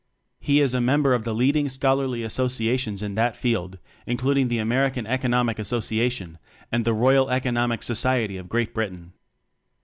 [0.39, 3.77] He is a member of the leading scholarly associations in that field,
[4.07, 6.39] including the Amer ican Economic Association
[6.71, 9.13] and the Royal Economic Society of Great Britain.